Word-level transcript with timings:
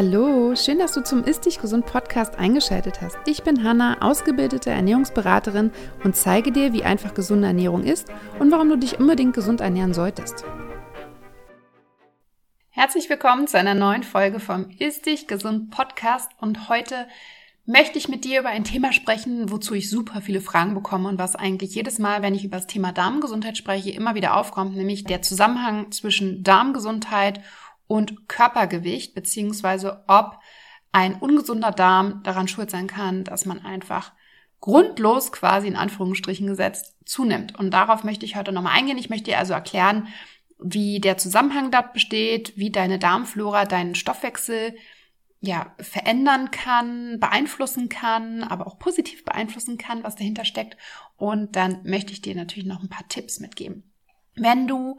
Hallo, 0.00 0.54
schön, 0.54 0.78
dass 0.78 0.92
du 0.92 1.02
zum 1.02 1.24
Ist 1.24 1.44
Dich 1.44 1.60
Gesund 1.60 1.84
Podcast 1.84 2.38
eingeschaltet 2.38 3.00
hast. 3.00 3.18
Ich 3.26 3.42
bin 3.42 3.64
Hanna, 3.64 4.00
ausgebildete 4.00 4.70
Ernährungsberaterin 4.70 5.72
und 6.04 6.14
zeige 6.14 6.52
dir, 6.52 6.72
wie 6.72 6.84
einfach 6.84 7.14
gesunde 7.14 7.48
Ernährung 7.48 7.82
ist 7.82 8.06
und 8.38 8.52
warum 8.52 8.68
du 8.68 8.76
dich 8.76 9.00
unbedingt 9.00 9.34
gesund 9.34 9.60
ernähren 9.60 9.94
solltest. 9.94 10.44
Herzlich 12.70 13.10
willkommen 13.10 13.48
zu 13.48 13.58
einer 13.58 13.74
neuen 13.74 14.04
Folge 14.04 14.38
vom 14.38 14.70
Ist 14.78 15.06
Dich 15.06 15.26
Gesund 15.26 15.72
Podcast 15.72 16.30
und 16.38 16.68
heute 16.68 17.08
möchte 17.66 17.98
ich 17.98 18.08
mit 18.08 18.24
dir 18.24 18.38
über 18.38 18.50
ein 18.50 18.62
Thema 18.62 18.92
sprechen, 18.92 19.50
wozu 19.50 19.74
ich 19.74 19.90
super 19.90 20.20
viele 20.20 20.40
Fragen 20.40 20.74
bekomme 20.74 21.08
und 21.08 21.18
was 21.18 21.34
eigentlich 21.34 21.74
jedes 21.74 21.98
Mal, 21.98 22.22
wenn 22.22 22.36
ich 22.36 22.44
über 22.44 22.58
das 22.58 22.68
Thema 22.68 22.92
Darmgesundheit 22.92 23.56
spreche, 23.56 23.90
immer 23.90 24.14
wieder 24.14 24.36
aufkommt, 24.36 24.76
nämlich 24.76 25.02
der 25.02 25.22
Zusammenhang 25.22 25.90
zwischen 25.90 26.44
Darmgesundheit 26.44 27.38
und 27.38 27.44
Körpergewicht, 28.28 29.14
beziehungsweise 29.14 30.04
ob 30.06 30.38
ein 30.92 31.16
ungesunder 31.16 31.72
Darm 31.72 32.22
daran 32.22 32.48
schuld 32.48 32.70
sein 32.70 32.86
kann, 32.86 33.24
dass 33.24 33.44
man 33.44 33.64
einfach 33.64 34.12
grundlos 34.60 35.32
quasi 35.32 35.68
in 35.68 35.76
Anführungsstrichen 35.76 36.46
gesetzt 36.46 36.96
zunimmt. 37.04 37.58
Und 37.58 37.70
darauf 37.70 38.04
möchte 38.04 38.26
ich 38.26 38.36
heute 38.36 38.52
nochmal 38.52 38.76
eingehen. 38.76 38.98
Ich 38.98 39.10
möchte 39.10 39.30
dir 39.30 39.38
also 39.38 39.52
erklären, 39.52 40.08
wie 40.58 41.00
der 41.00 41.16
Zusammenhang 41.16 41.70
dort 41.70 41.92
besteht, 41.92 42.52
wie 42.56 42.70
deine 42.70 42.98
Darmflora 42.98 43.64
deinen 43.64 43.94
Stoffwechsel 43.94 44.74
ja, 45.40 45.72
verändern 45.78 46.50
kann, 46.50 47.20
beeinflussen 47.20 47.88
kann, 47.88 48.42
aber 48.42 48.66
auch 48.66 48.78
positiv 48.78 49.24
beeinflussen 49.24 49.78
kann, 49.78 50.02
was 50.02 50.16
dahinter 50.16 50.44
steckt. 50.44 50.76
Und 51.16 51.54
dann 51.54 51.80
möchte 51.84 52.12
ich 52.12 52.20
dir 52.20 52.34
natürlich 52.34 52.66
noch 52.66 52.82
ein 52.82 52.88
paar 52.88 53.06
Tipps 53.08 53.38
mitgeben. 53.38 53.84
Wenn 54.34 54.66
du 54.66 54.98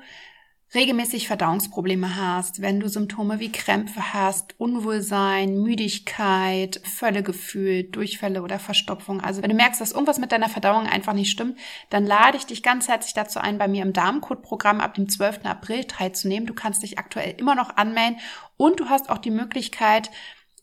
regelmäßig 0.74 1.28
Verdauungsprobleme 1.28 2.16
hast, 2.16 2.62
wenn 2.62 2.80
du 2.80 2.88
Symptome 2.88 3.40
wie 3.40 3.52
Krämpfe 3.52 4.14
hast, 4.14 4.54
Unwohlsein, 4.60 5.62
Müdigkeit, 5.62 6.80
Völlegefühl, 6.84 7.84
Durchfälle 7.84 8.44
oder 8.44 8.60
Verstopfung, 8.60 9.20
also 9.20 9.42
wenn 9.42 9.50
du 9.50 9.56
merkst, 9.56 9.82
dass 9.82 9.94
irgendwas 9.94 10.20
mit 10.20 10.32
deiner 10.32 10.50
Verdauung 10.50 10.86
einfach 10.86 11.14
nicht 11.14 11.32
stimmt, 11.32 11.58
dann 11.90 12.06
lade 12.06 12.38
ich 12.38 12.46
dich 12.46 12.62
ganz 12.62 12.88
herzlich 12.88 13.16
dazu 13.16 13.40
ein, 13.40 13.58
bei 13.58 13.68
mir 13.68 13.82
im 13.82 13.94
Darmcode-Programm 13.94 14.80
ab 14.80 14.94
dem 14.94 15.10
12. 15.10 15.46
April 15.46 15.86
teilzunehmen. 15.86 16.46
Du 16.46 16.54
kannst 16.54 16.84
dich 16.84 17.00
aktuell 17.00 17.34
immer 17.38 17.56
noch 17.56 17.76
anmelden 17.78 18.20
und 18.56 18.80
du 18.80 18.90
hast 18.90 19.10
auch 19.10 19.18
die 19.18 19.32
Möglichkeit, 19.32 20.12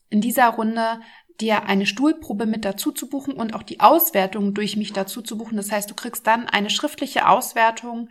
in 0.08 0.20
dieser 0.20 0.50
Runde 0.50 1.00
dir 1.40 1.64
eine 1.64 1.84
Stuhlprobe 1.84 2.46
mit 2.46 2.64
dazu 2.64 2.92
zu 2.92 3.08
buchen 3.08 3.34
und 3.34 3.54
auch 3.54 3.64
die 3.64 3.80
Auswertung 3.80 4.54
durch 4.54 4.76
mich 4.76 4.92
dazu 4.92 5.20
zu 5.20 5.36
buchen. 5.36 5.56
Das 5.56 5.72
heißt, 5.72 5.90
du 5.90 5.94
kriegst 5.94 6.26
dann 6.26 6.48
eine 6.48 6.70
schriftliche 6.70 7.28
Auswertung 7.28 8.08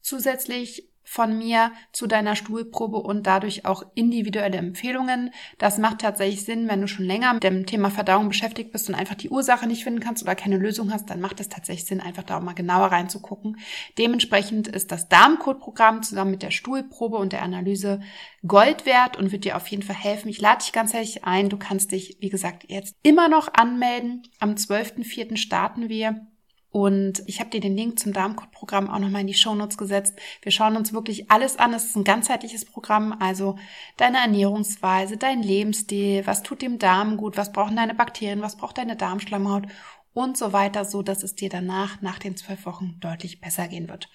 zusätzlich 0.00 0.88
von 1.08 1.38
mir 1.38 1.72
zu 1.90 2.06
deiner 2.06 2.36
Stuhlprobe 2.36 2.98
und 2.98 3.26
dadurch 3.26 3.64
auch 3.64 3.82
individuelle 3.94 4.58
Empfehlungen. 4.58 5.30
Das 5.56 5.78
macht 5.78 6.00
tatsächlich 6.00 6.44
Sinn, 6.44 6.68
wenn 6.68 6.82
du 6.82 6.86
schon 6.86 7.06
länger 7.06 7.32
mit 7.32 7.44
dem 7.44 7.64
Thema 7.64 7.90
Verdauung 7.90 8.28
beschäftigt 8.28 8.72
bist 8.72 8.90
und 8.90 8.94
einfach 8.94 9.14
die 9.14 9.30
Ursache 9.30 9.66
nicht 9.66 9.84
finden 9.84 10.00
kannst 10.00 10.22
oder 10.22 10.34
keine 10.34 10.58
Lösung 10.58 10.92
hast, 10.92 11.08
dann 11.08 11.20
macht 11.20 11.40
es 11.40 11.48
tatsächlich 11.48 11.86
Sinn, 11.86 12.02
einfach 12.02 12.24
da 12.24 12.36
auch 12.36 12.42
mal 12.42 12.52
genauer 12.52 12.88
reinzugucken. 12.88 13.56
Dementsprechend 13.96 14.68
ist 14.68 14.92
das 14.92 15.08
Darmcode-Programm 15.08 16.02
zusammen 16.02 16.32
mit 16.32 16.42
der 16.42 16.50
Stuhlprobe 16.50 17.16
und 17.16 17.32
der 17.32 17.42
Analyse 17.42 18.00
Gold 18.46 18.84
wert 18.84 19.16
und 19.16 19.32
wird 19.32 19.46
dir 19.46 19.56
auf 19.56 19.66
jeden 19.68 19.82
Fall 19.82 19.96
helfen. 19.96 20.28
Ich 20.28 20.42
lade 20.42 20.62
dich 20.62 20.72
ganz 20.72 20.92
herzlich 20.92 21.24
ein. 21.24 21.48
Du 21.48 21.56
kannst 21.56 21.90
dich, 21.92 22.18
wie 22.20 22.28
gesagt, 22.28 22.64
jetzt 22.68 22.94
immer 23.02 23.28
noch 23.28 23.54
anmelden. 23.54 24.24
Am 24.40 24.50
12.04. 24.50 25.38
starten 25.38 25.88
wir. 25.88 26.26
Und 26.70 27.22
ich 27.26 27.40
habe 27.40 27.48
dir 27.50 27.60
den 27.60 27.76
Link 27.76 27.98
zum 27.98 28.12
Darmcode-Programm 28.12 28.90
auch 28.90 28.98
nochmal 28.98 29.22
in 29.22 29.26
die 29.26 29.34
Shownotes 29.34 29.78
gesetzt. 29.78 30.18
Wir 30.42 30.52
schauen 30.52 30.76
uns 30.76 30.92
wirklich 30.92 31.30
alles 31.30 31.58
an. 31.58 31.72
Es 31.72 31.86
ist 31.86 31.96
ein 31.96 32.04
ganzheitliches 32.04 32.66
Programm, 32.66 33.16
also 33.18 33.58
deine 33.96 34.18
Ernährungsweise, 34.18 35.16
dein 35.16 35.42
Lebensstil, 35.42 36.26
was 36.26 36.42
tut 36.42 36.60
dem 36.60 36.78
Darm 36.78 37.16
gut, 37.16 37.38
was 37.38 37.52
brauchen 37.52 37.76
deine 37.76 37.94
Bakterien, 37.94 38.42
was 38.42 38.56
braucht 38.56 38.76
deine 38.76 38.96
Darmschleimhaut 38.96 39.66
und 40.12 40.36
so 40.36 40.52
weiter, 40.52 40.84
so 40.84 41.02
dass 41.02 41.22
es 41.22 41.34
dir 41.34 41.48
danach, 41.48 42.02
nach 42.02 42.18
den 42.18 42.36
zwölf 42.36 42.66
Wochen, 42.66 42.96
deutlich 43.00 43.40
besser 43.40 43.68
gehen 43.68 43.88
wird. 43.88 44.10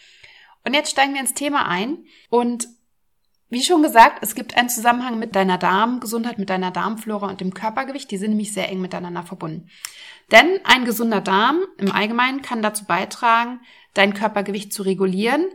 Und 0.64 0.74
jetzt 0.74 0.92
steigen 0.92 1.14
wir 1.14 1.22
ins 1.22 1.34
Thema 1.34 1.68
ein 1.68 2.06
und 2.30 2.68
wie 3.54 3.64
schon 3.64 3.84
gesagt, 3.84 4.20
es 4.22 4.36
gibt 4.36 4.58
einen 4.58 4.70
Zusammenhang 4.70 5.20
mit 5.20 5.36
deiner 5.36 5.58
Darmgesundheit, 5.58 6.40
mit 6.40 6.50
deiner 6.50 6.72
Darmflora 6.72 7.28
und 7.28 7.40
dem 7.40 7.54
Körpergewicht. 7.54 8.10
Die 8.12 8.18
sind 8.18 8.32
nämlich 8.32 8.54
sehr 8.54 8.70
eng 8.70 8.82
miteinander 8.82 9.24
verbunden. 9.24 9.70
Denn 10.32 10.60
ein 10.64 10.86
gesunder 10.86 11.22
Darm 11.22 11.62
im 11.78 11.92
Allgemeinen 11.92 12.42
kann 12.42 12.62
dazu 12.62 12.86
beitragen, 12.86 13.62
dein 13.94 14.14
Körpergewicht 14.14 14.74
zu 14.74 14.84
regulieren. 14.84 15.46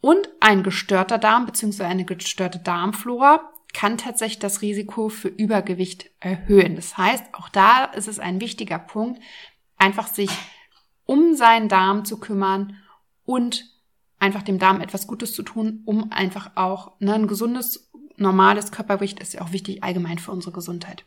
Und 0.00 0.28
ein 0.40 0.62
gestörter 0.62 1.18
Darm 1.18 1.46
bzw. 1.46 1.84
eine 1.84 2.04
gestörte 2.04 2.58
Darmflora 2.58 3.52
kann 3.72 3.98
tatsächlich 3.98 4.38
das 4.38 4.62
Risiko 4.62 5.08
für 5.08 5.28
Übergewicht 5.28 6.10
erhöhen. 6.20 6.76
Das 6.76 6.96
heißt, 6.96 7.34
auch 7.34 7.48
da 7.48 7.84
ist 7.84 8.08
es 8.08 8.18
ein 8.18 8.40
wichtiger 8.40 8.78
Punkt, 8.78 9.20
einfach 9.76 10.06
sich 10.06 10.30
um 11.04 11.34
seinen 11.34 11.68
Darm 11.68 12.04
zu 12.04 12.20
kümmern 12.20 12.76
und 13.24 13.71
einfach 14.22 14.42
dem 14.42 14.58
Darm 14.58 14.80
etwas 14.80 15.06
Gutes 15.06 15.34
zu 15.34 15.42
tun, 15.42 15.82
um 15.84 16.10
einfach 16.12 16.52
auch 16.54 16.92
ne, 17.00 17.14
ein 17.14 17.26
gesundes, 17.26 17.90
normales 18.16 18.72
Körpergewicht 18.72 19.20
ist 19.20 19.34
ja 19.34 19.42
auch 19.42 19.52
wichtig 19.52 19.82
allgemein 19.82 20.18
für 20.18 20.30
unsere 20.30 20.52
Gesundheit. 20.52 21.04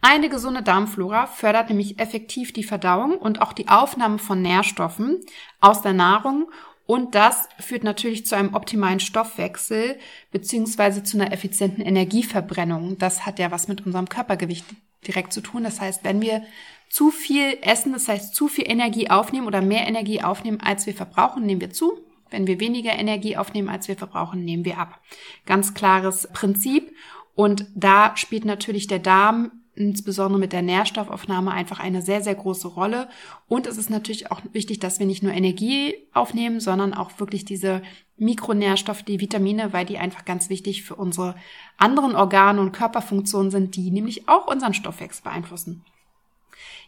Eine 0.00 0.28
gesunde 0.28 0.62
Darmflora 0.62 1.26
fördert 1.26 1.68
nämlich 1.68 1.98
effektiv 1.98 2.52
die 2.52 2.64
Verdauung 2.64 3.16
und 3.18 3.40
auch 3.40 3.52
die 3.52 3.68
Aufnahme 3.68 4.18
von 4.18 4.42
Nährstoffen 4.42 5.20
aus 5.60 5.82
der 5.82 5.92
Nahrung 5.92 6.50
und 6.86 7.16
das 7.16 7.48
führt 7.58 7.82
natürlich 7.82 8.26
zu 8.26 8.36
einem 8.36 8.54
optimalen 8.54 9.00
Stoffwechsel 9.00 9.98
beziehungsweise 10.30 11.02
zu 11.02 11.18
einer 11.18 11.32
effizienten 11.32 11.84
Energieverbrennung. 11.84 12.96
Das 12.98 13.26
hat 13.26 13.40
ja 13.40 13.50
was 13.50 13.66
mit 13.66 13.84
unserem 13.84 14.08
Körpergewicht 14.08 14.64
direkt 15.06 15.32
zu 15.32 15.40
tun. 15.40 15.64
Das 15.64 15.80
heißt, 15.80 16.04
wenn 16.04 16.20
wir 16.20 16.42
zu 16.88 17.10
viel 17.10 17.58
essen, 17.62 17.92
das 17.92 18.06
heißt 18.06 18.34
zu 18.34 18.46
viel 18.46 18.70
Energie 18.70 19.10
aufnehmen 19.10 19.48
oder 19.48 19.62
mehr 19.62 19.88
Energie 19.88 20.22
aufnehmen, 20.22 20.60
als 20.60 20.86
wir 20.86 20.94
verbrauchen, 20.94 21.44
nehmen 21.44 21.60
wir 21.60 21.72
zu. 21.72 22.05
Wenn 22.30 22.46
wir 22.46 22.60
weniger 22.60 22.92
Energie 22.92 23.36
aufnehmen, 23.36 23.68
als 23.68 23.88
wir 23.88 23.96
verbrauchen, 23.96 24.44
nehmen 24.44 24.64
wir 24.64 24.78
ab. 24.78 25.00
Ganz 25.44 25.74
klares 25.74 26.28
Prinzip. 26.32 26.94
Und 27.34 27.66
da 27.74 28.16
spielt 28.16 28.44
natürlich 28.44 28.86
der 28.86 28.98
Darm 28.98 29.52
insbesondere 29.76 30.40
mit 30.40 30.52
der 30.52 30.62
Nährstoffaufnahme 30.62 31.50
einfach 31.50 31.78
eine 31.78 32.00
sehr, 32.02 32.22
sehr 32.22 32.34
große 32.34 32.66
Rolle. 32.66 33.08
Und 33.46 33.66
es 33.66 33.76
ist 33.76 33.90
natürlich 33.90 34.30
auch 34.32 34.40
wichtig, 34.52 34.80
dass 34.80 34.98
wir 34.98 35.06
nicht 35.06 35.22
nur 35.22 35.32
Energie 35.32 35.94
aufnehmen, 36.14 36.60
sondern 36.60 36.94
auch 36.94 37.20
wirklich 37.20 37.44
diese 37.44 37.82
Mikronährstoffe, 38.16 39.02
die 39.02 39.20
Vitamine, 39.20 39.72
weil 39.74 39.84
die 39.84 39.98
einfach 39.98 40.24
ganz 40.24 40.48
wichtig 40.48 40.82
für 40.82 40.96
unsere 40.96 41.36
anderen 41.76 42.16
Organe 42.16 42.60
und 42.60 42.72
Körperfunktionen 42.72 43.50
sind, 43.50 43.76
die 43.76 43.90
nämlich 43.90 44.28
auch 44.28 44.46
unseren 44.46 44.74
Stoffwechsel 44.74 45.22
beeinflussen. 45.22 45.84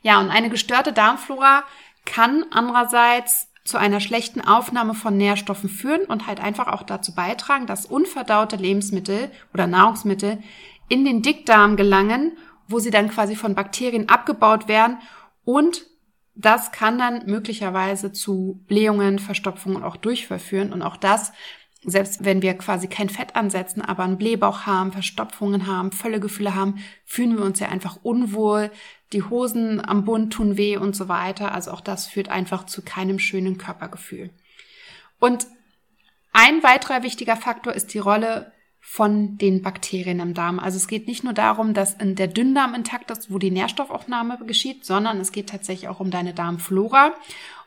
Ja, 0.00 0.18
und 0.20 0.30
eine 0.30 0.48
gestörte 0.48 0.92
Darmflora 0.92 1.64
kann 2.06 2.46
andererseits 2.50 3.48
zu 3.68 3.78
einer 3.78 4.00
schlechten 4.00 4.40
Aufnahme 4.40 4.94
von 4.94 5.16
Nährstoffen 5.16 5.68
führen 5.68 6.04
und 6.06 6.26
halt 6.26 6.40
einfach 6.40 6.68
auch 6.68 6.82
dazu 6.82 7.14
beitragen, 7.14 7.66
dass 7.66 7.86
unverdaute 7.86 8.56
Lebensmittel 8.56 9.30
oder 9.52 9.66
Nahrungsmittel 9.66 10.38
in 10.88 11.04
den 11.04 11.22
Dickdarm 11.22 11.76
gelangen, 11.76 12.36
wo 12.66 12.78
sie 12.78 12.90
dann 12.90 13.10
quasi 13.10 13.36
von 13.36 13.54
Bakterien 13.54 14.08
abgebaut 14.08 14.68
werden. 14.68 14.98
Und 15.44 15.86
das 16.34 16.72
kann 16.72 16.98
dann 16.98 17.26
möglicherweise 17.26 18.12
zu 18.12 18.62
Blähungen, 18.68 19.18
Verstopfungen 19.18 19.82
auch 19.82 19.96
Durchfall 19.96 20.38
führen. 20.38 20.72
Und 20.72 20.82
auch 20.82 20.96
das 20.96 21.32
selbst 21.84 22.24
wenn 22.24 22.42
wir 22.42 22.54
quasi 22.54 22.88
kein 22.88 23.08
Fett 23.08 23.36
ansetzen, 23.36 23.82
aber 23.82 24.02
einen 24.02 24.18
Blähbauch 24.18 24.66
haben, 24.66 24.92
Verstopfungen 24.92 25.66
haben, 25.66 25.92
Völlegefühle 25.92 26.54
haben, 26.54 26.82
fühlen 27.04 27.36
wir 27.36 27.44
uns 27.44 27.60
ja 27.60 27.68
einfach 27.68 27.98
unwohl, 28.02 28.70
die 29.12 29.22
Hosen 29.22 29.82
am 29.84 30.04
Bund 30.04 30.32
tun 30.32 30.56
weh 30.56 30.76
und 30.76 30.94
so 30.94 31.08
weiter. 31.08 31.52
Also 31.52 31.70
auch 31.70 31.80
das 31.80 32.06
führt 32.06 32.28
einfach 32.28 32.66
zu 32.66 32.82
keinem 32.82 33.18
schönen 33.18 33.58
Körpergefühl. 33.58 34.30
Und 35.20 35.46
ein 36.32 36.62
weiterer 36.62 37.02
wichtiger 37.02 37.36
Faktor 37.36 37.72
ist 37.72 37.94
die 37.94 37.98
Rolle 37.98 38.52
von 38.80 39.36
den 39.38 39.62
Bakterien 39.62 40.20
im 40.20 40.34
Darm. 40.34 40.58
Also 40.58 40.76
es 40.76 40.88
geht 40.88 41.08
nicht 41.08 41.24
nur 41.24 41.32
darum, 41.32 41.74
dass 41.74 41.96
der 41.98 42.26
Dünndarm 42.26 42.74
intakt 42.74 43.10
ist, 43.10 43.30
wo 43.30 43.38
die 43.38 43.50
Nährstoffaufnahme 43.50 44.38
geschieht, 44.46 44.84
sondern 44.84 45.20
es 45.20 45.32
geht 45.32 45.48
tatsächlich 45.48 45.88
auch 45.88 46.00
um 46.00 46.10
deine 46.10 46.32
Darmflora. 46.32 47.12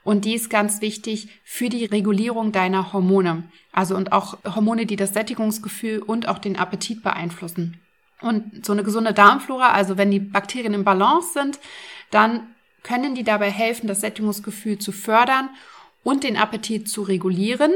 Und 0.04 0.26
die 0.26 0.34
ist 0.34 0.50
ganz 0.50 0.82
wichtig 0.82 1.30
für 1.44 1.70
die 1.70 1.86
Regulierung 1.86 2.52
deiner 2.52 2.92
Hormone. 2.94 3.44
Also 3.72 3.96
und 3.96 4.12
auch 4.12 4.38
Hormone, 4.44 4.86
die 4.86 4.96
das 4.96 5.14
Sättigungsgefühl 5.14 6.00
und 6.00 6.28
auch 6.28 6.40
den 6.40 6.58
Appetit 6.58 7.04
beeinflussen. 7.04 7.80
Und 8.22 8.66
so 8.66 8.74
eine 8.74 8.84
gesunde 8.84 9.14
Darmflora, 9.14 9.72
also 9.72 9.98
wenn 9.98 10.12
die 10.12 10.20
Bakterien 10.20 10.74
im 10.74 10.84
Balance 10.84 11.34
sind, 11.34 11.60
dann 12.12 12.48
können 12.84 13.16
die 13.16 13.24
dabei 13.24 13.50
helfen, 13.52 13.88
das 13.88 14.02
Sättigungsgefühl 14.02 14.80
zu 14.80 14.92
fördern 14.92 15.50
und 16.04 16.24
den 16.24 16.38
Appetit 16.38 16.90
zu 16.90 17.04
regulieren. 17.04 17.72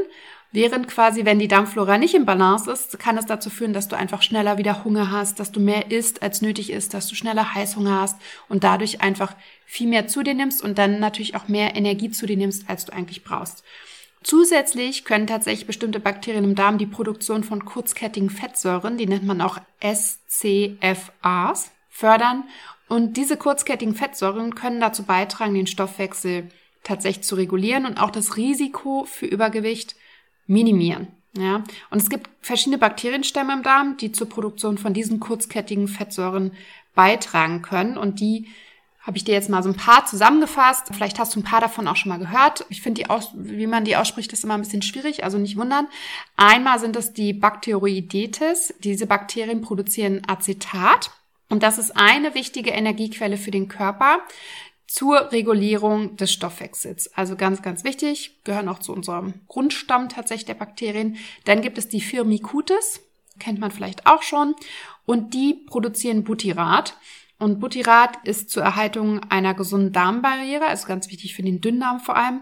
Während 0.56 0.88
quasi, 0.88 1.25
wenn 1.25 1.38
die 1.38 1.50
Darmflora 1.50 1.98
nicht 1.98 2.16
im 2.16 2.24
Balance 2.25 2.72
ist, 2.72 2.98
kann 2.98 3.18
es 3.18 3.25
dazu 3.25 3.50
führen, 3.50 3.74
dass 3.74 3.90
du 3.90 3.98
einfach 3.98 4.22
schneller 4.22 4.57
wieder 4.57 4.86
Hunger 4.86 5.12
hast, 5.12 5.42
dass 5.42 5.52
du 5.52 5.60
mehr 5.60 5.92
isst, 5.92 6.24
als 6.24 6.42
nötig 6.42 6.69
ist, 6.69 6.94
dass 6.94 7.07
du 7.07 7.16
schneller 7.16 7.54
Heißhunger 7.54 8.00
hast 8.00 8.18
und 8.48 8.63
dadurch 8.63 9.02
einfach 9.02 9.36
viel 9.66 9.90
mehr 9.90 10.07
zu 10.07 10.24
dir 10.24 10.34
nimmst 10.34 10.63
und 10.63 10.78
dann 10.78 11.02
natürlich 11.02 11.36
auch 11.36 11.50
mehr 11.50 11.75
Energie 11.75 12.10
zu 12.10 12.25
dir 12.25 12.38
nimmst, 12.38 12.69
als 12.69 12.86
du 12.86 12.94
eigentlich 12.94 13.25
brauchst. 13.25 13.66
Zusätzlich 14.24 15.04
können 15.04 15.28
tatsächlich 15.28 15.68
bestimmte 15.68 16.00
Bakterien 16.00 16.46
im 16.46 16.56
Darm 16.56 16.78
die 16.78 16.86
Produktion 16.86 17.44
von 17.44 17.66
kurzkettigen 17.66 18.30
Fettsäuren, 18.30 18.98
die 18.98 19.08
nennt 19.08 19.25
man 19.25 19.42
auch 19.42 19.60
SCFAs, 19.84 21.72
fördern. 21.90 22.46
Und 22.88 23.18
diese 23.18 23.36
kurzkettigen 23.36 23.94
Fettsäuren 23.94 24.56
können 24.56 24.80
dazu 24.80 25.04
beitragen, 25.04 25.54
den 25.54 25.68
Stoffwechsel 25.68 26.48
tatsächlich 26.81 27.25
zu 27.25 27.36
regulieren 27.36 27.86
und 27.86 27.98
auch 27.98 28.10
das 28.10 28.38
Risiko 28.38 29.04
für 29.04 29.25
Übergewicht 29.25 29.98
minimieren. 30.47 31.07
Ja, 31.38 31.63
und 31.89 32.01
es 32.01 32.09
gibt 32.09 32.30
verschiedene 32.42 32.77
Bakterienstämme 32.77 33.53
im 33.53 33.63
Darm, 33.63 33.97
die 33.97 34.12
zur 34.12 34.30
Produktion 34.30 34.77
von 34.77 34.94
diesen 34.94 35.19
kurzkettigen 35.19 35.89
Fettsäuren 35.89 36.51
beitragen 36.94 37.62
können 37.62 37.97
und 37.97 38.21
die 38.21 38.47
habe 39.06 39.18
ich 39.18 39.24
dir 39.24 39.33
jetzt 39.33 39.50
mal 39.50 39.62
so 39.62 39.69
ein 39.69 39.75
paar 39.75 40.07
zusammengefasst. 40.07 40.88
Vielleicht 40.92 41.19
hast 41.19 41.36
du 41.36 41.39
ein 41.39 41.44
paar 41.44 41.62
davon 41.62 41.88
auch 41.88 41.95
schon 41.95 42.09
mal 42.09 42.18
gehört. 42.18 42.65
Ich 42.69 42.81
finde 42.81 43.01
die 43.01 43.09
aus, 43.09 43.30
wie 43.36 43.68
man 43.68 43.86
die 43.86 43.95
ausspricht, 43.97 44.33
ist 44.33 44.44
immer 44.44 44.56
ein 44.56 44.62
bisschen 44.62 44.81
schwierig, 44.81 45.24
also 45.24 45.38
nicht 45.38 45.57
wundern. 45.57 45.88
Einmal 46.38 46.80
sind 46.80 46.95
es 46.95 47.13
die 47.13 47.31
Bacteroidetes. 47.31 48.74
Diese 48.80 49.06
Bakterien 49.06 49.62
produzieren 49.62 50.24
Acetat. 50.25 51.12
Und 51.50 51.62
das 51.62 51.77
ist 51.77 51.95
eine 51.95 52.33
wichtige 52.33 52.71
Energiequelle 52.71 53.38
für 53.38 53.51
den 53.51 53.68
Körper 53.68 54.21
zur 54.88 55.32
Regulierung 55.32 56.16
des 56.18 56.32
Stoffwechsels. 56.32 57.14
Also 57.16 57.36
ganz, 57.36 57.62
ganz 57.62 57.84
wichtig, 57.84 58.44
gehören 58.44 58.70
auch 58.70 58.80
zu 58.80 58.94
unserem 58.94 59.34
Grundstamm 59.48 60.10
tatsächlich 60.10 60.46
der 60.46 60.54
Bakterien. 60.54 61.18
Dann 61.46 61.62
gibt 61.62 61.78
es 61.78 61.88
die 61.88 62.02
Firmicutes, 62.02 63.02
kennt 63.40 63.60
man 63.60 63.72
vielleicht 63.72 64.08
auch 64.08 64.22
schon, 64.22 64.56
und 65.06 65.34
die 65.34 65.54
produzieren 65.68 66.24
Butyrat. 66.24 66.96
Und 67.38 67.60
Butyrat 67.60 68.26
ist 68.26 68.50
zur 68.50 68.64
Erhaltung 68.64 69.20
einer 69.30 69.54
gesunden 69.54 69.92
Darmbarriere, 69.92 70.68
also 70.68 70.88
ganz 70.88 71.10
wichtig 71.10 71.36
für 71.36 71.44
den 71.44 71.60
Dünndarm 71.60 72.00
vor 72.00 72.16
allem, 72.16 72.42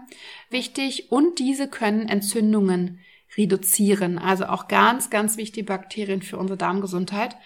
wichtig. 0.50 1.10
Und 1.10 1.40
diese 1.40 1.68
können 1.68 2.08
Entzündungen 2.08 3.00
reduzieren. 3.36 4.18
Also 4.18 4.46
auch 4.46 4.68
ganz, 4.68 5.10
ganz 5.10 5.36
wichtige 5.36 5.66
Bakterien 5.66 6.22
für 6.22 6.38
unsere 6.38 6.56
Darmgesundheit. 6.56 7.36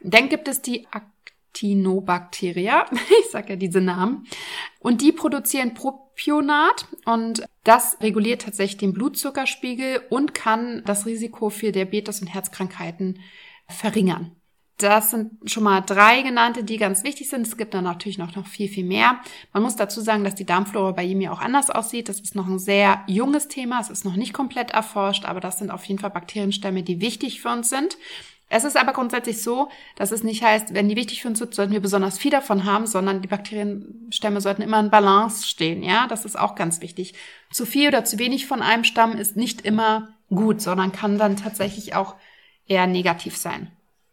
Dann 0.00 0.28
gibt 0.28 0.48
es 0.48 0.62
die 0.62 0.88
Actinobacteria. 1.56 2.86
Ich 3.20 3.30
sage 3.30 3.50
ja 3.50 3.56
diese 3.56 3.80
Namen. 3.80 4.26
Und 4.78 5.00
die 5.00 5.12
produzieren 5.12 5.74
Propionat 5.74 6.86
und 7.04 7.44
das 7.64 7.98
reguliert 8.00 8.42
tatsächlich 8.42 8.78
den 8.78 8.92
Blutzuckerspiegel 8.92 10.02
und 10.10 10.34
kann 10.34 10.82
das 10.84 11.06
Risiko 11.06 11.50
für 11.50 11.72
Diabetes 11.72 12.20
und 12.20 12.28
Herzkrankheiten 12.28 13.20
verringern. 13.68 14.32
Das 14.78 15.10
sind 15.10 15.50
schon 15.50 15.62
mal 15.62 15.80
drei 15.80 16.20
genannte, 16.20 16.62
die 16.62 16.76
ganz 16.76 17.02
wichtig 17.02 17.30
sind. 17.30 17.46
Es 17.46 17.56
gibt 17.56 17.72
dann 17.72 17.84
natürlich 17.84 18.18
noch, 18.18 18.36
noch 18.36 18.46
viel, 18.46 18.68
viel 18.68 18.84
mehr. 18.84 19.20
Man 19.54 19.62
muss 19.62 19.76
dazu 19.76 20.02
sagen, 20.02 20.22
dass 20.22 20.34
die 20.34 20.44
Darmflora 20.44 20.92
bei 20.92 21.02
jedem 21.02 21.22
ja 21.22 21.32
auch 21.32 21.40
anders 21.40 21.70
aussieht. 21.70 22.10
Das 22.10 22.20
ist 22.20 22.34
noch 22.34 22.46
ein 22.46 22.58
sehr 22.58 23.02
junges 23.06 23.48
Thema. 23.48 23.80
Es 23.80 23.88
ist 23.88 24.04
noch 24.04 24.16
nicht 24.16 24.34
komplett 24.34 24.72
erforscht, 24.72 25.24
aber 25.24 25.40
das 25.40 25.58
sind 25.58 25.70
auf 25.70 25.84
jeden 25.84 25.98
Fall 25.98 26.10
Bakterienstämme, 26.10 26.82
die 26.82 27.00
wichtig 27.00 27.40
für 27.40 27.48
uns 27.48 27.70
sind. 27.70 27.96
Es 28.48 28.64
ist 28.64 28.76
aber 28.76 28.92
grundsätzlich 28.92 29.42
so, 29.42 29.68
dass 29.96 30.12
es 30.12 30.22
nicht 30.22 30.42
heißt, 30.42 30.72
wenn 30.72 30.88
die 30.88 30.94
wichtig 30.96 31.22
für 31.22 31.28
uns 31.28 31.40
sind, 31.40 31.54
sollten 31.54 31.72
wir 31.72 31.80
besonders 31.80 32.16
viel 32.16 32.30
davon 32.30 32.64
haben, 32.64 32.86
sondern 32.86 33.20
die 33.20 33.28
Bakterienstämme 33.28 34.40
sollten 34.40 34.62
immer 34.62 34.78
in 34.78 34.90
Balance 34.90 35.46
stehen. 35.46 35.82
Ja, 35.82 36.06
das 36.06 36.24
ist 36.24 36.38
auch 36.38 36.54
ganz 36.54 36.80
wichtig. 36.80 37.14
Zu 37.50 37.66
viel 37.66 37.88
oder 37.88 38.04
zu 38.04 38.18
wenig 38.18 38.46
von 38.46 38.62
einem 38.62 38.84
Stamm 38.84 39.16
ist 39.16 39.36
nicht 39.36 39.62
immer 39.62 40.08
gut, 40.28 40.60
sondern 40.60 40.92
kann 40.92 41.18
dann 41.18 41.36
tatsächlich 41.36 41.96
auch 41.96 42.14
eher 42.68 42.86
negativ 42.86 43.36
sein. 43.36 43.72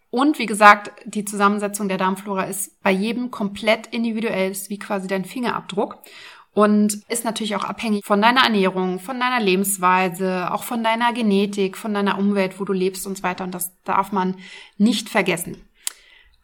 Und 0.10 0.38
wie 0.38 0.46
gesagt, 0.46 0.92
die 1.06 1.26
Zusammensetzung 1.26 1.88
der 1.88 1.98
Darmflora 1.98 2.44
ist 2.44 2.82
bei 2.84 2.92
jedem 2.92 3.32
komplett 3.32 3.88
individuell, 3.88 4.52
ist 4.52 4.70
wie 4.70 4.78
quasi 4.78 5.08
dein 5.08 5.26
Fingerabdruck 5.26 6.00
und 6.54 7.02
ist 7.10 7.26
natürlich 7.26 7.56
auch 7.56 7.64
abhängig 7.64 8.06
von 8.06 8.22
deiner 8.22 8.44
Ernährung, 8.44 9.00
von 9.00 9.20
deiner 9.20 9.40
Lebensweise, 9.40 10.52
auch 10.52 10.64
von 10.64 10.84
deiner 10.84 11.12
Genetik, 11.12 11.78
von 11.78 11.94
deiner 11.94 12.20
Umwelt, 12.20 12.60
wo 12.60 12.66
du 12.66 12.74
lebst 12.74 13.08
und 13.08 13.18
so 13.18 13.24
weiter. 13.24 13.44
Und 13.44 13.56
das 13.56 13.72
darf 13.84 14.12
man 14.12 14.36
nicht 14.78 15.10
vergessen. 15.10 15.58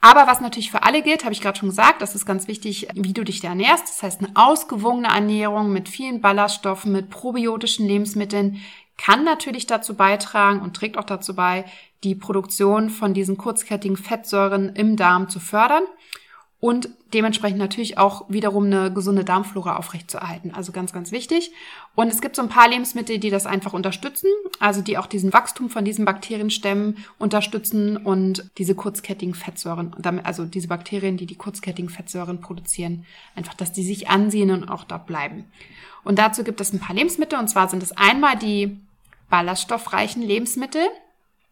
Aber 0.01 0.27
was 0.27 0.41
natürlich 0.41 0.71
für 0.71 0.83
alle 0.83 1.01
gilt, 1.03 1.25
habe 1.25 1.33
ich 1.33 1.41
gerade 1.41 1.59
schon 1.59 1.69
gesagt, 1.69 2.01
das 2.01 2.15
ist 2.15 2.25
ganz 2.25 2.47
wichtig, 2.47 2.87
wie 2.95 3.13
du 3.13 3.23
dich 3.23 3.41
da 3.41 3.49
ernährst. 3.49 3.83
Das 3.83 4.01
heißt, 4.01 4.21
eine 4.21 4.31
ausgewogene 4.33 5.09
Ernährung 5.09 5.71
mit 5.71 5.89
vielen 5.89 6.21
Ballaststoffen, 6.21 6.91
mit 6.91 7.09
probiotischen 7.09 7.85
Lebensmitteln 7.85 8.61
kann 8.97 9.23
natürlich 9.23 9.67
dazu 9.67 9.95
beitragen 9.95 10.61
und 10.61 10.75
trägt 10.75 10.97
auch 10.97 11.03
dazu 11.03 11.35
bei, 11.35 11.65
die 12.03 12.15
Produktion 12.15 12.89
von 12.89 13.13
diesen 13.13 13.37
kurzkettigen 13.37 13.97
Fettsäuren 13.97 14.69
im 14.69 14.95
Darm 14.95 15.29
zu 15.29 15.39
fördern 15.39 15.83
und 16.61 16.89
dementsprechend 17.13 17.57
natürlich 17.57 17.97
auch 17.97 18.25
wiederum 18.27 18.65
eine 18.65 18.91
gesunde 18.91 19.23
Darmflora 19.23 19.77
aufrechtzuerhalten. 19.77 20.53
Also 20.53 20.73
ganz, 20.73 20.91
ganz 20.91 21.11
wichtig. 21.11 21.51
Und 21.95 22.09
es 22.11 22.21
gibt 22.21 22.35
so 22.35 22.41
ein 22.41 22.49
paar 22.49 22.67
Lebensmittel, 22.67 23.17
die 23.17 23.29
das 23.29 23.45
einfach 23.45 23.71
unterstützen, 23.71 24.27
also 24.59 24.81
die 24.81 24.97
auch 24.97 25.05
diesen 25.05 25.31
Wachstum 25.31 25.69
von 25.69 25.85
diesen 25.85 26.03
Bakterienstämmen 26.03 26.97
unterstützen 27.17 27.95
und 27.95 28.49
diese 28.57 28.75
kurzkettigen 28.75 29.35
Fettsäuren, 29.35 29.95
also 30.23 30.45
diese 30.45 30.67
Bakterien, 30.67 31.15
die 31.15 31.25
die 31.25 31.35
kurzkettigen 31.35 31.89
Fettsäuren 31.89 32.41
produzieren, 32.41 33.05
einfach, 33.35 33.53
dass 33.53 33.71
die 33.71 33.83
sich 33.83 34.09
ansehen 34.09 34.51
und 34.51 34.69
auch 34.69 34.83
dort 34.83 35.05
bleiben. 35.07 35.45
Und 36.03 36.19
dazu 36.19 36.43
gibt 36.43 36.59
es 36.59 36.73
ein 36.73 36.79
paar 36.79 36.95
Lebensmittel, 36.95 37.39
und 37.39 37.47
zwar 37.47 37.69
sind 37.69 37.83
es 37.83 37.95
einmal 37.95 38.37
die 38.37 38.77
ballaststoffreichen 39.29 40.23
Lebensmittel, 40.23 40.81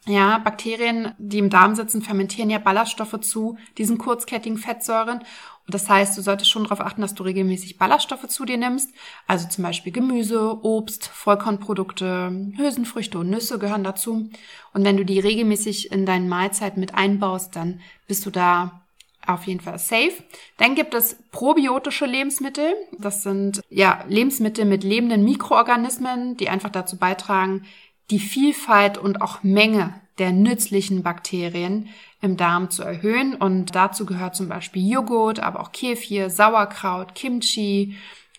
ja, 0.08 0.38
Bakterien, 0.38 1.14
die 1.18 1.40
im 1.40 1.50
Darm 1.50 1.76
sitzen, 1.76 2.02
fermentieren 2.02 2.50
ja 2.50 2.60
Ballaststoffe 2.60 3.20
zu 3.20 3.58
diesen 3.78 3.98
kurzkettigen 3.98 4.58
Fettsäuren. 4.58 5.20
Und 5.20 5.74
das 5.74 5.90
heißt, 5.90 6.18
du 6.18 6.22
solltest 6.22 6.50
schon 6.50 6.64
darauf 6.64 6.80
achten, 6.80 7.02
dass 7.02 7.14
du 7.14 7.24
regelmäßig 7.24 7.78
Ballaststoffe 7.78 8.28
zu 8.30 8.46
dir 8.46 8.58
nimmst. 8.58 8.94
Also 9.28 9.50
zum 9.50 9.66
Beispiel 9.66 9.92
Gemüse, 9.92 10.64
Obst, 10.64 11.08
Vollkornprodukte, 11.08 12.54
Hülsenfrüchte 12.56 13.20
und 13.20 13.30
Nüsse 13.30 13.60
gehören 13.60 13.84
dazu. 13.84 14.30
Und 14.74 14.86
wenn 14.86 14.96
du 14.96 15.04
die 15.04 15.20
regelmäßig 15.20 15.92
in 15.92 16.06
deinen 16.06 16.30
Mahlzeiten 16.30 16.80
mit 16.80 16.96
einbaust, 16.96 17.58
dann 17.58 17.82
bist 18.08 18.26
du 18.26 18.30
da 18.32 18.82
auf 19.26 19.44
jeden 19.46 19.60
Fall 19.60 19.78
safe. 19.78 20.14
Dann 20.56 20.74
gibt 20.76 20.94
es 20.94 21.18
probiotische 21.32 22.06
Lebensmittel. 22.06 22.74
Das 22.98 23.24
sind 23.24 23.62
ja 23.70 24.06
Lebensmittel 24.08 24.64
mit 24.64 24.86
lebenden 24.86 25.26
Mikroorganismen, 25.26 26.38
die 26.38 26.48
einfach 26.48 26.70
dazu 26.70 26.98
beitragen, 26.98 27.66
die 28.10 28.20
Vielfalt 28.20 28.98
und 28.98 29.22
auch 29.22 29.44
Menge 29.44 29.94
der 30.18 30.32
nützlichen 30.32 31.04
Bakterien 31.04 31.90
im 32.22 32.38
Darm 32.38 32.70
zu 32.70 32.84
erhöhen. 32.84 33.36
Und 33.36 33.76
dazu 33.76 34.06
gehört 34.06 34.36
zum 34.36 34.50
Beispiel 34.50 34.88
Joghurt, 34.90 35.40
aber 35.40 35.60
auch 35.60 35.72
Kefir, 35.72 36.30
Sauerkraut, 36.30 37.16
Kimchi 37.16 37.96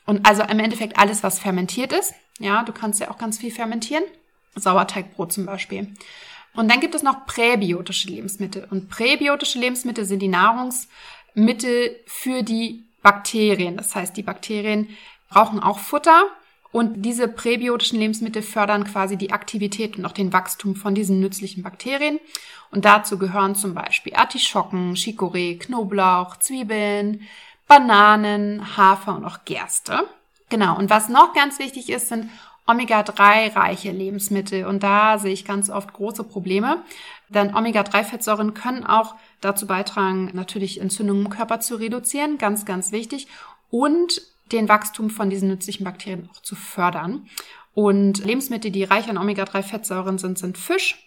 und 0.07 0.27
also 0.27 0.43
im 0.43 0.59
Endeffekt 0.59 0.99
alles, 0.99 1.23
was 1.23 1.39
fermentiert 1.39 1.93
ist. 1.93 2.15
Ja, 2.39 2.63
du 2.63 2.73
kannst 2.73 3.01
ja 3.01 3.11
auch 3.11 3.19
ganz 3.19 3.39
viel 3.39 3.51
fermentieren. 3.51 4.05
Sauerteigbrot 4.55 5.33
zum 5.33 5.47
Beispiel. 5.47 5.95
Und 6.55 6.71
dann 6.71 6.81
gibt 6.81 6.95
es 6.95 7.03
noch 7.03 7.27
präbiotische 7.27 8.09
Lebensmittel. 8.09 8.67
Und 8.71 8.89
präbiotische 8.89 9.59
Lebensmittel 9.59 10.05
sind 10.05 10.21
die 10.21 10.29
Nahrungsmittel 10.29 11.97
für 12.07 12.43
die 12.43 12.85
Bakterien. 13.03 13.77
Das 13.77 13.95
heißt, 13.95 14.17
die 14.17 14.23
Bakterien 14.23 14.89
brauchen 15.29 15.61
auch 15.61 15.79
Futter 15.79 16.25
und 16.71 17.03
diese 17.03 17.29
präbiotischen 17.29 17.99
Lebensmittel 17.99 18.43
fördern 18.43 18.85
quasi 18.85 19.17
die 19.17 19.33
Aktivität 19.33 19.97
und 19.97 20.05
auch 20.05 20.13
den 20.13 20.33
Wachstum 20.33 20.77
von 20.77 20.95
diesen 20.95 21.19
nützlichen 21.21 21.63
Bakterien. 21.63 22.21
Und 22.71 22.85
dazu 22.85 23.19
gehören 23.19 23.55
zum 23.55 23.75
Beispiel 23.75 24.15
Artischocken, 24.15 24.95
Chicorée, 24.95 25.59
Knoblauch, 25.59 26.37
Zwiebeln, 26.37 27.23
Bananen, 27.67 28.77
Hafer 28.77 29.17
und 29.17 29.25
auch 29.25 29.45
Gerste. 29.47 30.05
Genau. 30.51 30.77
Und 30.77 30.91
was 30.91 31.09
noch 31.09 31.33
ganz 31.33 31.59
wichtig 31.59 31.89
ist, 31.89 32.09
sind 32.09 32.29
Omega-3-reiche 32.67 33.91
Lebensmittel. 33.91 34.67
Und 34.67 34.83
da 34.83 35.19
sehe 35.19 35.33
ich 35.33 35.47
ganz 35.47 35.71
oft 35.71 35.95
große 35.95 36.25
Probleme. 36.25 36.83
Denn 37.31 37.55
Omega-3-Fettsäuren 37.55 38.53
können 38.53 38.85
auch 38.85 39.15
dazu 39.41 39.67
beitragen, 39.67 40.31
natürlich 40.35 40.81
Entzündungen 40.81 41.27
im 41.27 41.31
Körper 41.31 41.61
zu 41.61 41.77
reduzieren. 41.77 42.37
Ganz, 42.37 42.67
ganz 42.67 42.93
wichtig. 42.93 43.27
Und 43.71 44.21
den 44.53 44.69
Wachstum 44.69 45.11
von 45.11 45.31
diesen 45.31 45.49
nützlichen 45.49 45.85
Bakterien 45.85 46.29
auch 46.33 46.43
zu 46.43 46.57
fördern. 46.57 47.27
Und 47.75 48.25
Lebensmittel, 48.25 48.71
die 48.71 48.85
reich 48.85 49.09
an 49.09 49.19
Omega-3-Fettsäuren 49.19 50.19
sind, 50.19 50.39
sind 50.39 50.59
Fisch. 50.59 51.05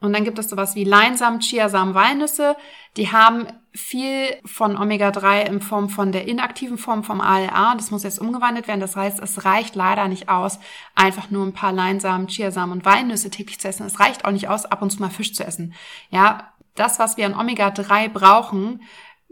Und 0.00 0.14
dann 0.14 0.24
gibt 0.24 0.38
es 0.38 0.48
sowas 0.48 0.74
wie 0.74 0.84
Leinsamen, 0.84 1.40
Chiasamen, 1.40 1.94
Walnüsse. 1.94 2.56
Die 2.96 3.12
haben 3.12 3.46
viel 3.72 4.34
von 4.46 4.76
Omega-3 4.76 5.42
in 5.46 5.60
Form 5.60 5.90
von 5.90 6.10
der 6.10 6.26
inaktiven 6.26 6.78
Form 6.78 7.04
vom 7.04 7.20
ALA. 7.20 7.74
Das 7.76 7.90
muss 7.90 8.02
jetzt 8.02 8.18
umgewandelt 8.18 8.66
werden. 8.66 8.80
Das 8.80 8.96
heißt, 8.96 9.20
es 9.20 9.44
reicht 9.44 9.76
leider 9.76 10.08
nicht 10.08 10.28
aus, 10.28 10.58
einfach 10.94 11.30
nur 11.30 11.46
ein 11.46 11.52
paar 11.52 11.72
Leinsamen, 11.72 12.28
Chiasamen 12.28 12.72
und 12.72 12.84
Walnüsse 12.86 13.30
täglich 13.30 13.60
zu 13.60 13.68
essen. 13.68 13.86
Es 13.86 14.00
reicht 14.00 14.24
auch 14.24 14.32
nicht 14.32 14.48
aus, 14.48 14.64
ab 14.64 14.80
und 14.80 14.90
zu 14.90 15.00
mal 15.00 15.10
Fisch 15.10 15.34
zu 15.34 15.44
essen. 15.44 15.74
Ja, 16.08 16.54
das, 16.74 16.98
was 16.98 17.18
wir 17.18 17.26
an 17.26 17.38
Omega-3 17.38 18.08
brauchen, 18.08 18.80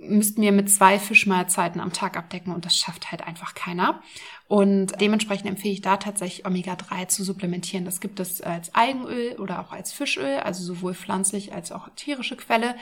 müssten 0.01 0.43
wir 0.43 0.53
mit 0.53 0.71
zwei 0.71 0.99
Fischmahlzeiten 0.99 1.81
am 1.81 1.93
Tag 1.93 2.17
abdecken 2.17 2.55
und 2.55 2.65
das 2.65 2.77
schafft 2.77 3.11
halt 3.11 3.27
einfach 3.27 3.55
keiner. 3.55 4.01
Und 4.47 5.01
dementsprechend 5.01 5.49
empfehle 5.49 5.75
ich 5.75 5.83
da 5.83 5.97
tatsächlich 5.97 6.47
Omega-3 6.47 7.09
zu 7.09 7.25
supplementieren. 7.25 7.85
Das 7.85 8.01
gibt 8.01 8.21
es 8.21 8.41
als 8.41 8.75
Algenöl 8.75 9.37
oder 9.39 9.61
auch 9.61 9.73
als 9.73 9.93
Fischöl, 9.93 10.39
also 10.39 10.63
sowohl 10.63 10.95
pflanzlich 10.95 11.53
als 11.53 11.73
auch 11.73 11.89
tierische 11.97 12.37
Quelle. 12.37 12.77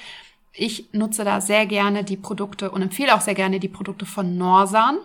Ich 0.52 0.92
nutze 0.92 1.25
da 1.25 1.40
sehr 1.40 1.66
gerne 1.66 2.04
die 2.04 2.16
Produkte 2.16 2.70
und 2.70 2.82
empfehle 2.82 3.14
auch 3.14 3.20
sehr 3.20 3.35
gerne 3.35 3.61
die 3.61 3.68
Produkte 3.68 4.06
von 4.06 4.37
Norsan. 4.37 4.99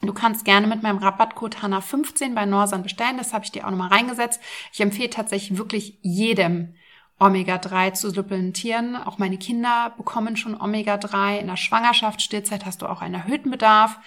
Du 0.00 0.12
kannst 0.12 0.44
gerne 0.44 0.66
mit 0.66 0.82
meinem 0.82 0.98
Rabattcode 0.98 1.58
HANA15 1.58 2.34
bei 2.34 2.44
Norsan 2.44 2.82
bestellen. 2.82 3.18
Das 3.18 3.32
habe 3.32 3.44
ich 3.44 3.52
dir 3.52 3.66
auch 3.66 3.70
nochmal 3.70 3.88
reingesetzt. 3.88 4.40
Ich 4.72 4.80
empfehle 4.80 5.10
tatsächlich 5.10 5.58
wirklich 5.58 5.96
jedem, 6.02 6.74
Omega-3 7.22 7.92
zu 7.92 8.10
supplementieren. 8.10 8.96
Auch 8.96 9.18
meine 9.18 9.38
Kinder 9.38 9.92
bekommen 9.96 10.36
schon 10.36 10.60
Omega-3. 10.60 11.38
In 11.38 11.46
der 11.46 11.56
Schwangerschaft, 11.56 12.20
Stillzeit 12.20 12.66
hast 12.66 12.82
du 12.82 12.86
auch 12.86 13.00
einen 13.00 13.14
erhöhten 13.14 13.50
Bedarf. 13.50 13.98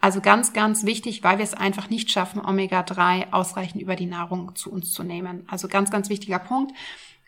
Also 0.00 0.20
ganz, 0.20 0.54
ganz 0.54 0.84
wichtig, 0.84 1.22
weil 1.22 1.36
wir 1.36 1.44
es 1.44 1.54
einfach 1.54 1.90
nicht 1.90 2.10
schaffen, 2.10 2.40
Omega-3 2.44 3.32
ausreichend 3.32 3.82
über 3.82 3.94
die 3.94 4.06
Nahrung 4.06 4.56
zu 4.56 4.72
uns 4.72 4.92
zu 4.92 5.02
nehmen. 5.04 5.44
Also 5.48 5.68
ganz, 5.68 5.90
ganz 5.90 6.08
wichtiger 6.08 6.38
Punkt. 6.38 6.72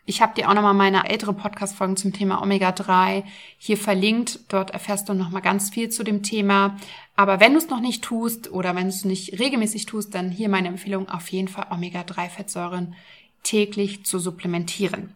Ich 0.07 0.21
habe 0.21 0.33
dir 0.33 0.49
auch 0.49 0.53
nochmal 0.55 0.73
meine 0.73 1.07
ältere 1.09 1.33
Podcast-Folgen 1.33 1.95
zum 1.95 2.11
Thema 2.11 2.41
Omega-3 2.41 3.23
hier 3.57 3.77
verlinkt. 3.77 4.51
Dort 4.51 4.71
erfährst 4.71 5.09
du 5.09 5.13
nochmal 5.13 5.41
ganz 5.43 5.69
viel 5.69 5.89
zu 5.89 6.03
dem 6.03 6.23
Thema. 6.23 6.75
Aber 7.15 7.39
wenn 7.39 7.53
du 7.53 7.59
es 7.59 7.69
noch 7.69 7.79
nicht 7.81 8.03
tust 8.03 8.51
oder 8.51 8.75
wenn 8.75 8.83
du 8.83 8.89
es 8.89 9.05
nicht 9.05 9.39
regelmäßig 9.39 9.85
tust, 9.85 10.13
dann 10.15 10.31
hier 10.31 10.49
meine 10.49 10.67
Empfehlung, 10.67 11.07
auf 11.07 11.27
jeden 11.29 11.47
Fall 11.47 11.67
Omega-3-Fettsäuren 11.69 12.95
täglich 13.43 14.05
zu 14.05 14.19
supplementieren. 14.19 15.13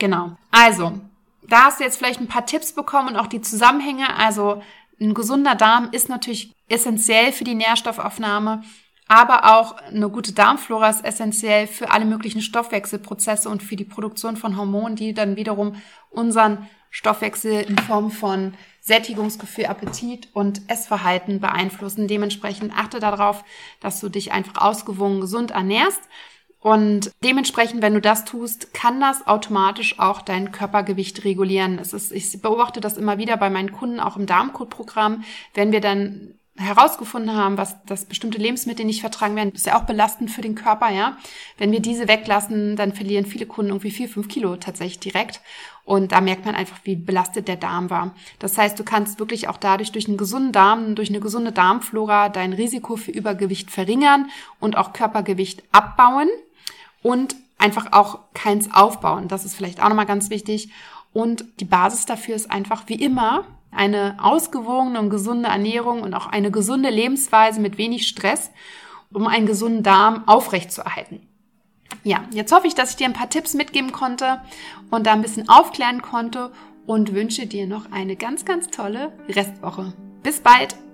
Genau. 0.00 0.32
Also, 0.50 0.98
da 1.46 1.66
hast 1.66 1.78
du 1.78 1.84
jetzt 1.84 1.98
vielleicht 1.98 2.20
ein 2.20 2.26
paar 2.26 2.46
Tipps 2.46 2.72
bekommen 2.72 3.10
und 3.10 3.16
auch 3.16 3.28
die 3.28 3.42
Zusammenhänge. 3.42 4.16
Also, 4.16 4.62
ein 5.00 5.14
gesunder 5.14 5.54
Darm 5.54 5.90
ist 5.92 6.08
natürlich 6.08 6.52
essentiell 6.68 7.32
für 7.32 7.44
die 7.44 7.54
Nährstoffaufnahme, 7.54 8.62
aber 9.06 9.56
auch 9.56 9.76
eine 9.76 10.08
gute 10.08 10.32
Darmflora 10.32 10.88
ist 10.88 11.04
essentiell 11.04 11.66
für 11.66 11.90
alle 11.90 12.04
möglichen 12.04 12.42
Stoffwechselprozesse 12.42 13.48
und 13.48 13.62
für 13.62 13.76
die 13.76 13.84
Produktion 13.84 14.36
von 14.36 14.56
Hormonen, 14.56 14.96
die 14.96 15.14
dann 15.14 15.36
wiederum 15.36 15.76
unseren 16.10 16.68
Stoffwechsel 16.90 17.62
in 17.62 17.78
Form 17.78 18.10
von 18.10 18.54
Sättigungsgefühl, 18.80 19.66
Appetit 19.66 20.28
und 20.32 20.62
Essverhalten 20.68 21.40
beeinflussen. 21.40 22.08
Dementsprechend 22.08 22.72
achte 22.76 23.00
darauf, 23.00 23.44
dass 23.80 24.00
du 24.00 24.08
dich 24.08 24.32
einfach 24.32 24.60
ausgewogen 24.60 25.20
gesund 25.20 25.50
ernährst. 25.50 26.00
Und 26.60 27.10
dementsprechend, 27.24 27.80
wenn 27.80 27.94
du 27.94 28.00
das 28.00 28.26
tust, 28.26 28.74
kann 28.74 29.00
das 29.00 29.26
automatisch 29.26 29.98
auch 29.98 30.20
dein 30.20 30.52
Körpergewicht 30.52 31.24
regulieren. 31.24 31.78
Es 31.78 31.94
ist, 31.94 32.12
ich 32.12 32.40
beobachte 32.42 32.80
das 32.80 32.98
immer 32.98 33.16
wieder 33.16 33.38
bei 33.38 33.48
meinen 33.48 33.72
Kunden, 33.72 33.98
auch 33.98 34.16
im 34.16 34.26
Darmcode-Programm, 34.26 35.24
wenn 35.54 35.72
wir 35.72 35.80
dann 35.80 36.34
herausgefunden 36.60 37.34
haben, 37.34 37.56
was 37.56 37.76
das 37.86 38.04
bestimmte 38.04 38.36
Lebensmittel 38.36 38.84
nicht 38.84 39.00
vertragen 39.00 39.34
werden, 39.34 39.52
ist 39.52 39.64
ja 39.64 39.80
auch 39.80 39.84
belastend 39.84 40.30
für 40.30 40.42
den 40.42 40.54
Körper, 40.54 40.90
ja. 40.90 41.16
Wenn 41.56 41.72
wir 41.72 41.80
diese 41.80 42.06
weglassen, 42.06 42.76
dann 42.76 42.92
verlieren 42.92 43.24
viele 43.24 43.46
Kunden 43.46 43.70
irgendwie 43.70 43.90
vier, 43.90 44.10
fünf 44.10 44.28
Kilo 44.28 44.56
tatsächlich 44.56 44.98
direkt. 44.98 45.40
Und 45.84 46.12
da 46.12 46.20
merkt 46.20 46.44
man 46.44 46.54
einfach, 46.54 46.78
wie 46.84 46.96
belastet 46.96 47.48
der 47.48 47.56
Darm 47.56 47.88
war. 47.88 48.14
Das 48.38 48.58
heißt, 48.58 48.78
du 48.78 48.84
kannst 48.84 49.18
wirklich 49.18 49.48
auch 49.48 49.56
dadurch 49.56 49.90
durch 49.92 50.06
einen 50.06 50.18
gesunden 50.18 50.52
Darm, 50.52 50.94
durch 50.94 51.08
eine 51.08 51.20
gesunde 51.20 51.52
Darmflora 51.52 52.28
dein 52.28 52.52
Risiko 52.52 52.96
für 52.96 53.10
Übergewicht 53.10 53.70
verringern 53.70 54.28
und 54.60 54.76
auch 54.76 54.92
Körpergewicht 54.92 55.62
abbauen 55.72 56.28
und 57.02 57.36
einfach 57.58 57.92
auch 57.92 58.20
keins 58.34 58.72
aufbauen. 58.72 59.28
Das 59.28 59.44
ist 59.44 59.54
vielleicht 59.54 59.82
auch 59.82 59.88
nochmal 59.88 60.06
ganz 60.06 60.30
wichtig. 60.30 60.70
Und 61.12 61.44
die 61.60 61.64
Basis 61.64 62.06
dafür 62.06 62.36
ist 62.36 62.50
einfach 62.50 62.84
wie 62.86 62.94
immer 62.94 63.44
eine 63.70 64.16
ausgewogene 64.20 64.98
und 64.98 65.10
gesunde 65.10 65.48
Ernährung 65.48 66.02
und 66.02 66.14
auch 66.14 66.26
eine 66.26 66.50
gesunde 66.50 66.90
Lebensweise 66.90 67.60
mit 67.60 67.78
wenig 67.78 68.08
Stress, 68.08 68.50
um 69.12 69.26
einen 69.26 69.46
gesunden 69.46 69.82
Darm 69.82 70.26
aufrechtzuerhalten. 70.26 71.26
Ja, 72.04 72.24
jetzt 72.32 72.52
hoffe 72.52 72.66
ich, 72.66 72.74
dass 72.74 72.90
ich 72.90 72.96
dir 72.96 73.06
ein 73.06 73.12
paar 73.12 73.30
Tipps 73.30 73.54
mitgeben 73.54 73.92
konnte 73.92 74.40
und 74.90 75.06
da 75.06 75.12
ein 75.12 75.22
bisschen 75.22 75.48
aufklären 75.48 76.02
konnte 76.02 76.52
und 76.86 77.14
wünsche 77.14 77.46
dir 77.46 77.66
noch 77.66 77.92
eine 77.92 78.16
ganz, 78.16 78.44
ganz 78.44 78.68
tolle 78.68 79.12
Restwoche. 79.28 79.92
Bis 80.22 80.40
bald! 80.40 80.89